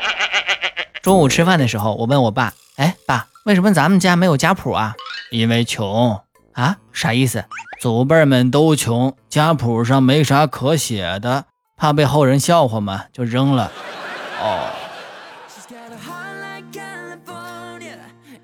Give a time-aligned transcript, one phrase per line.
[1.02, 4.94] 中午吃饭的时候，我问我爸：“哎，爸，为什么咱们家没有家谱啊？”
[5.30, 6.20] 因为穷
[6.52, 6.78] 啊？
[6.92, 7.44] 啥意思？
[7.80, 11.44] 祖辈们都穷，家谱上没啥可写的，
[11.76, 13.70] 怕被后人笑话嘛，就扔了。
[14.40, 14.70] 哦。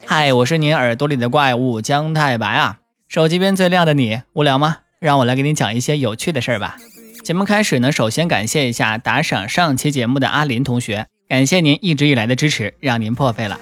[0.06, 2.78] 嗨，我是您耳朵里的怪物姜太白啊！
[3.08, 4.78] 手机边最亮的你，无聊吗？
[5.00, 6.76] 让我来给你讲一些有趣的事儿吧。
[7.24, 13.58] 节目开始呢，首先感谢一下打赏上期节目的阿林同学，感谢您一直以来的支持，让您破费了。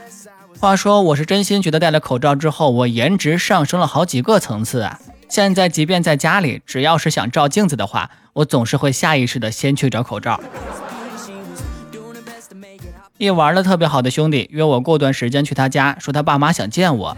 [0.59, 4.99] 话说，我是真心觉得戴了口罩之后，我颜值上升了好几个层次啊！
[5.29, 10.41] 现在即便在家里，只要是想照镜子的话，我总是会下意识的先去找口罩。
[13.19, 17.17] 一玩的特别好的兄弟约我过段时间去他家，说他爸妈想见我。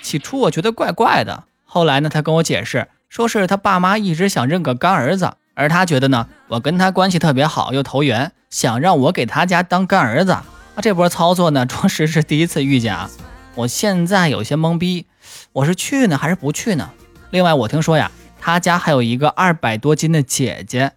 [0.00, 10.36] 起初我觉得怪怪的，后来呢，他跟我解释，说是他爸妈一直想认个干儿子，而他觉得呢，我跟他关系特别好又投缘，想让我给他家当干儿子。
[10.80, 13.10] 这波操作呢，着实是第一次遇见啊！
[13.54, 15.06] 我现在有些懵逼，
[15.52, 16.90] 我是去呢还是不去呢？
[17.30, 18.10] 另外，我听说呀，
[18.40, 20.92] 他家还有一个二百多斤的姐姐，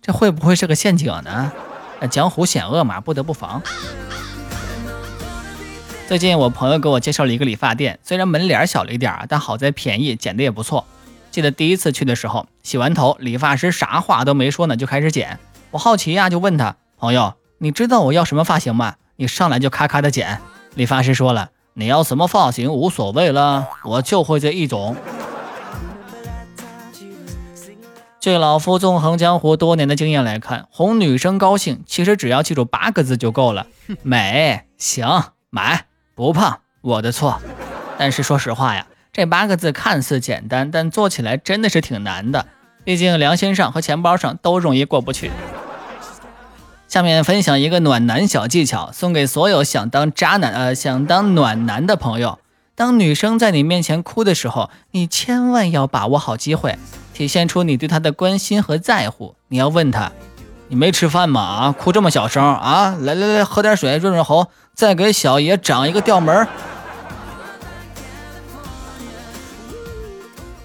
[0.00, 1.52] 这会不会是个陷阱呢？
[2.10, 3.60] 江湖险恶嘛，不得不防。
[6.06, 10.86] 最近我朋友给我介绍了一个理发店，虽然门脸小了一点，但好在便宜，剪的也不错。
[11.34, 15.40] 记得第一次去的时候，洗完头，理发师啥话都没说呢，就开始剪。
[15.72, 20.38] 我好奇呀，就问他朋友：“你知道我要什么发型吗？”你上来就咔咔的剪。
[20.76, 24.94] 理发师说了：“你要什么发型无所谓了，我就会这一种。”
[28.22, 33.66] 据老夫纵横江湖多年的经验来看，哄女生高兴，其实只要记住八个字就够了：
[34.04, 37.42] 美、行、买、不胖，我的错。
[37.98, 42.46] 但是说实话呀，这八个字看似简单，但做起来真的是挺难的。
[42.82, 45.30] 毕竟良心上和钱包上都容易过不去。
[46.88, 52.40] 下面分享一个暖男小技巧，送给所有想当渣男呃想当暖男的朋友。
[52.74, 56.76] 当女生在你面前哭的时候，你千万要把握好机会。
[57.12, 59.36] 体现出你对她的关心和在乎。
[59.46, 60.10] 你要问她
[60.66, 61.40] ：“你没吃饭吗？
[61.40, 62.96] 啊，哭这么小声啊！
[63.00, 66.48] 来来来，喝点水润润喉，再给小爷长一个吊门。”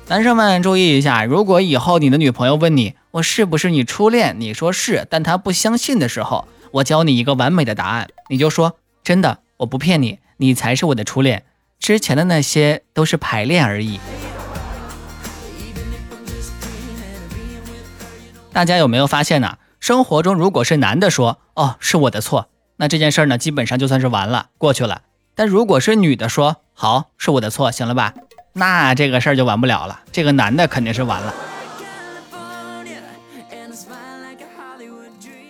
[0.10, 11.44] 男生们注意一下，如果以后你的女朋友问你“我是不是你初恋”，你说是，但她不相信的时候，我教你一个完美的答案，你就说：“真的，我不骗你，你才是我的初恋，
[11.78, 14.00] 之前的那些都是排练而已。”
[18.52, 19.60] 大家有没有发现呢？
[19.80, 25.04] 生活中，如果是男的说“哦，是我的错”，那这件事呢，基本上就算是完了，过去了。
[25.36, 28.16] 但如果是女的说“好，是我的错”，行了吧？
[28.60, 30.02] 那这个事儿就完不了了。
[30.12, 31.34] 这个男的肯定是完了。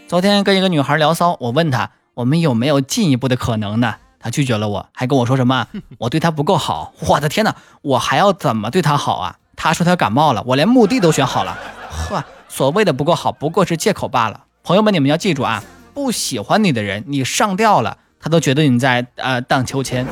[0.07, 3.95] 昨天跟一个女孩聊骚，我问她我们有没有进一步的可能呢？
[4.19, 5.67] 她拒绝了我，还跟我说什么
[5.99, 6.93] 我对她不够好。
[7.07, 9.37] 我的天哪，我还要怎么对她好啊？
[9.55, 11.57] 她说她感冒了，我连墓地都选好了。
[11.89, 12.23] 呵。
[12.47, 14.45] 所谓的不够好，不过是借口罢了。
[14.63, 20.07] 朋友们，你们要记住啊，不喜欢你的人，你上吊了，他都觉得你在呃荡秋千。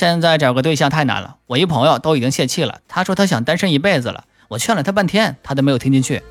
[0.00, 2.78] 现在找个对象太难了，我一朋友都已经泄气了。
[2.88, 6.22] 他说他想单身一辈子了，我劝了他半天，他都没有听进去。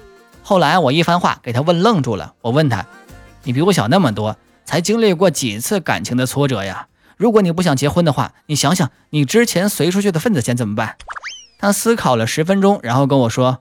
[0.42, 2.88] 后来我一番话给他问愣住了，我问他，
[3.44, 4.36] 你比我小那么多，
[4.66, 6.88] 才经历过几次感情的挫折呀？
[7.16, 10.96] 如果你不想结婚的话，你想想你之前随出去的份子钱怎么办？
[11.60, 13.60] 他思考了十分钟，然后跟我说：“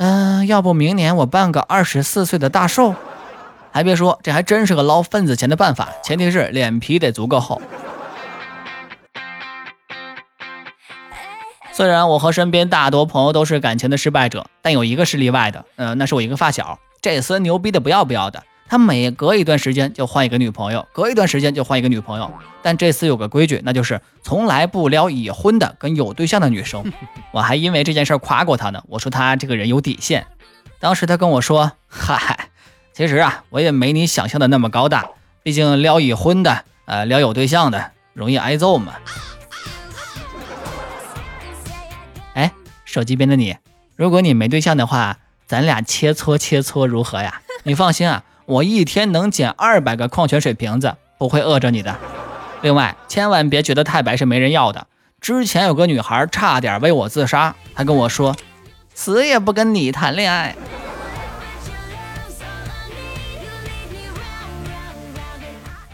[0.00, 2.94] 嗯，要不明年我办个二十四岁的大寿？
[3.72, 7.60] 还别说，这还真是个捞份子钱的办法，前提是脸皮得足够厚。”
[11.80, 18.42] 虽然我和身边大多朋友都是感情的失败者，但有一个是例外的，嗯，那是我一个发小，这厮牛逼的不要不要的。
[18.68, 22.30] 他每隔一段时间就换一个女朋友，隔一段时间就换一个女朋友。
[22.60, 26.92] 但这次有个规矩，那就是从来不撩已婚的跟有对象的女生。
[27.32, 30.26] 我还因为这件事夸过他呢，我说他这个人有底线。
[30.80, 32.50] 当时他跟我说：“嗨，
[32.92, 35.08] 其实啊，我也没你想象的那么高大，
[35.42, 38.92] 毕竟撩已婚的，呃，撩有对象的容易挨揍嘛。”
[42.90, 43.56] 手机边的你，
[43.94, 47.40] 如果你没对象的话，咱俩切磋切磋如何呀？
[47.62, 48.24] 你放心啊。
[48.46, 51.96] 我一天能捡二百个矿泉水瓶子，不会饿着你的。
[52.62, 54.88] 另外，千万别觉得太白是没人要的。
[55.20, 58.34] 之前有个女孩差点为我自杀，她跟我说，
[58.92, 60.56] 死也不跟你谈恋爱。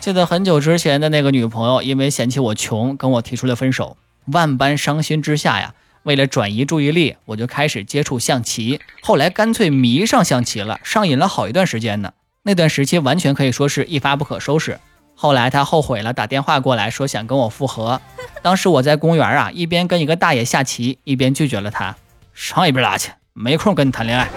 [0.00, 3.98] 记得很久之前的那个女朋友，因为嫌弃我穷，跟我提出了分手。
[4.32, 5.74] 万般伤心之下呀，
[6.06, 12.12] 为了转移注意力，我就开始接触象棋，后来干脆迷上象棋了，上瘾了好一段时间呢。
[12.44, 14.78] 那段时期完全可以说是一发不可收拾。
[15.16, 18.00] 后来他后悔了，打电话过来说想跟我复合。
[18.40, 21.96] 当时我在公园啊，一边跟一个大爷下棋，一边拒绝了他，
[22.32, 24.28] 上一边拉去，没空跟你谈恋爱。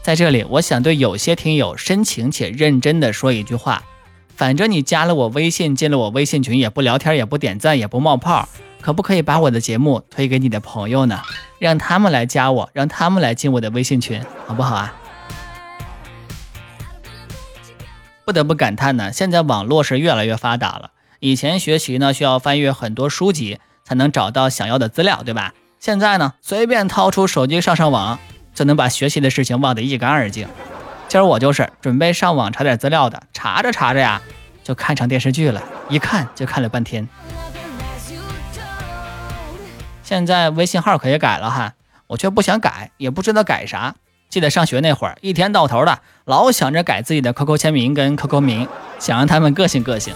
[0.00, 3.84] 在这里，我想对有些听友深情且认真的说一句话。
[4.36, 8.48] 反正你加了我微信，进了我微信群，也不聊天，也不点赞，也不冒泡，
[8.80, 11.22] 可不可以把我的节目推给你的朋友呢？
[11.58, 14.94] 让他们来加我，让他们来进我的微信群，好不好啊？
[18.24, 20.90] 不得不感叹呢，现在网络是越来越发达了。
[21.20, 25.54] 以前学习呢，需要翻阅很多书籍才能找到想要的资料，对吧？
[25.78, 28.18] 现在呢，随便掏出手机上上网，
[28.54, 30.48] 就能把学习的事情忘得一干二净。
[31.08, 34.20] 今儿我就是准备上网查点资料的，查着查着呀，
[34.64, 37.08] 就看成电视剧了，一看就看了半天。
[40.02, 41.74] 现在微信号可以改了哈，
[42.08, 43.94] 我却不想改，也不知道改啥。
[44.28, 48.68] 记得上学那会儿，一天到头的老想着改自己的 QQ 签名跟 QQ 名，
[48.98, 50.12] 想让他们个性个性。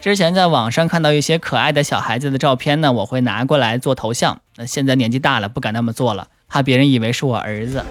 [0.00, 4.40] 之前在网上看到一些可爱的小孩子的照片呢，我会拿过来做头像。
[4.56, 7.84] 那现在年纪大了，不敢那么做了，怕别人以为是我儿子。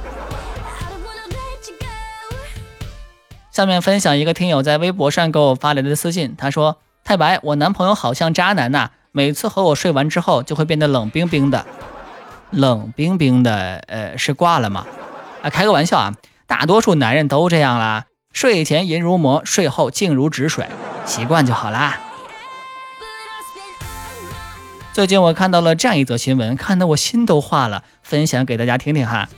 [3.56, 11.66] 下面分享一个听友在微博上给我发来的私信，他说：“太白，我男朋友好像渣男呐，每次和我睡完之后就会变得冷冰冰的，
[12.52, 14.86] 冷冰冰的，呃，是挂了吗？
[15.42, 16.14] 啊，开个玩笑啊，
[16.46, 20.68] 大多数男人都这样啦，睡前淫如魔，睡后静如止水，
[21.06, 22.02] 习惯就好啦。”
[24.92, 29.30] 最近我看到了这样一则新闻，看得我心都化了，分享给大家听听哈。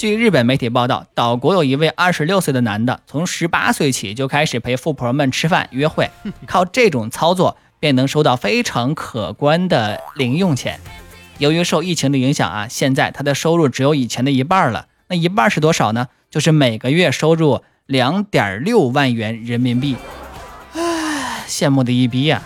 [0.00, 6.10] 据日本媒体报道，岛国有一位二十六岁的男的，从十八岁起就开始陪富婆们吃饭约会，
[6.48, 10.80] 靠这种操作便能收到非常可观的零用钱。
[11.36, 14.86] 由于受疫情的影响啊，现在他的收入只有以前的一半了。
[15.08, 16.08] 那一半是多少呢？
[16.30, 19.96] 就是每个月收入两点六万元人民币。
[20.72, 22.42] 唉，羡慕的一逼呀！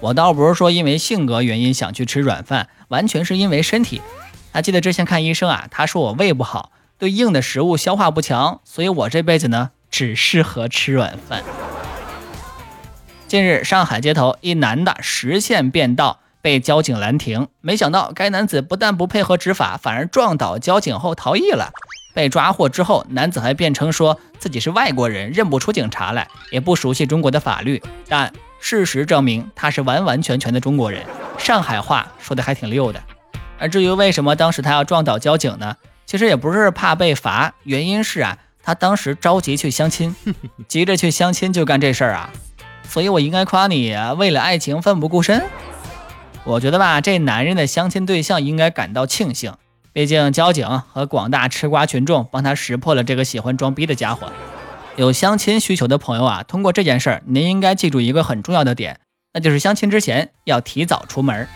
[0.00, 4.02] 我倒不是说因为性格原因想去吃软饭，完全是因为身体。
[4.50, 6.72] 还记得之前看医生啊，他说我胃不好。
[6.98, 11.44] 对硬的食物消化不强，所以我这辈子呢只适合吃软饭。
[13.28, 21.70] 近日，上海街头一男的实线变道被交警拦停，没想到该男子不但不配合执法，反而撞倒交警后逃逸了。
[22.14, 27.80] 被抓获之后，男子还辩称说自己是外国人，认不出警察来，也不熟悉中国的法律。
[28.08, 31.06] 但事实证明他是完完全全的中国人，
[31.38, 33.00] 上海话说的还挺溜的。
[33.56, 35.76] 而至于为什么当时他要撞倒交警呢？
[36.08, 40.16] 其实也不是怕被罚，原因是啊，他当时着急去相亲，
[40.66, 42.30] 急着去相亲就干这事儿啊，
[42.88, 45.44] 所以我应该夸你为了爱情奋不顾身。
[46.44, 49.52] 我觉得吧，这男人的相亲对象应该感到庆幸，
[49.92, 54.32] 毕竟交警和广大吃瓜群众帮他识破了这个喜欢装逼的家伙。
[54.96, 58.98] 有相亲需求的朋友啊，通过这件事儿，您应该记住一个很重要的点，
[59.34, 61.46] 那就是相亲之前要提早出门。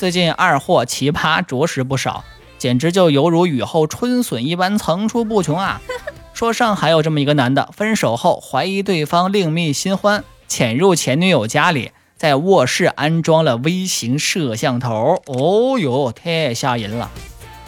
[0.00, 2.24] 最近二货奇葩着实不少，
[2.56, 5.78] 简直就犹如雨后春笋一般层出不穷啊！
[6.32, 15.22] 说上海有这么一个男的，分手后怀疑对方另觅新欢，潜入前女友家里，在卧室安装了微型摄像头。
[15.26, 17.10] 哦哟，太吓人了！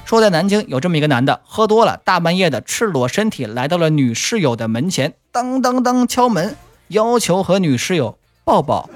[0.06, 6.56] 说在南京有这么一个男的，喝多了，大半夜的赤裸身体来到了女室友的门前，当当当敲门，
[6.88, 8.88] 要求和女室友抱抱，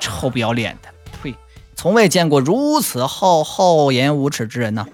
[0.00, 0.88] 臭不要脸的！
[1.80, 4.86] 从未见过如此厚厚颜无耻之人呢。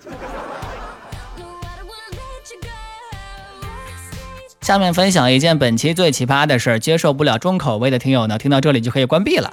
[4.60, 9.52] 下面分享一件本期最奇葩的事儿，接受不了重口味的听友呢，听到这里就可以关闭了。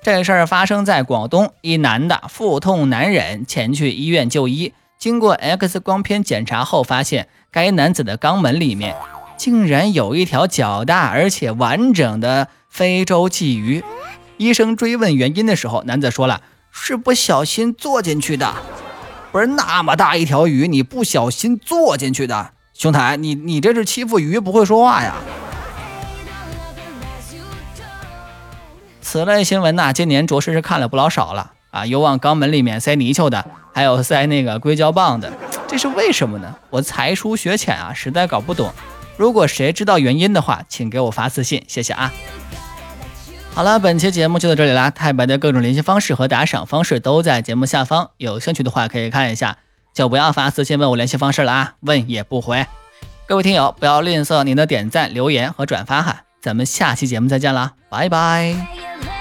[0.00, 8.94] 这事儿发生在广东，一男的腹痛难忍，前去医院就医，经过 X 光片检查后，发现该男子的肛门里面
[9.36, 13.82] 竟然有一条较大而且完整的非洲鲫鱼。
[14.38, 18.54] 医生追问原因的时候，男子说了：“是不小心坐进去的。”
[19.32, 25.14] 不是那么大一条鱼，你不小心坐进去的，兄台，你你这是欺负鱼不会说话呀？
[29.02, 31.86] 此类新闻呐，今年着实是看了不老少了啊！
[31.86, 35.30] 有往肛门里面塞泥鳅的，还有塞那个硅胶棒的，
[35.66, 36.54] 这是为什么呢？
[36.70, 38.72] 我才疏学浅啊，实在搞不懂。
[39.16, 42.12] 如果谁知道原因的话，请给我发私信，谢谢啊。
[43.56, 44.90] 好了，本期节目就到这里啦。
[44.90, 49.56] 太白的各种联系方式和打赏方式都在节目下方，有兴趣的话可以看一下，
[49.94, 52.66] 就不要发私信问我联系方式了啊，问也不回。
[53.26, 56.24] 各位听友，不要吝啬您的点赞、留言和转发哈。
[56.42, 59.15] 咱们下期节目再见啦，拜拜。